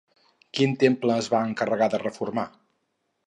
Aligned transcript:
Quin 0.59 0.71
temple 0.83 1.17
es 1.23 1.27
van 1.35 1.47
encarregar 1.51 1.91
de 1.95 1.99
reformar? 2.07 2.47